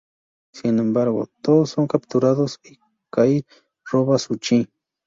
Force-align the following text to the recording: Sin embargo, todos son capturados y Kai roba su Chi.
Sin 0.51 0.79
embargo, 0.79 1.27
todos 1.43 1.69
son 1.69 1.85
capturados 1.85 2.59
y 2.65 2.79
Kai 3.11 3.45
roba 3.85 4.17
su 4.17 4.35
Chi. 4.37 4.67